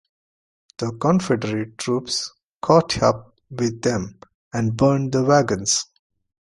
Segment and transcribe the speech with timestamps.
[0.79, 2.31] The Confederate troops
[2.63, 4.19] caught up with them
[4.51, 5.85] and burned the wagons.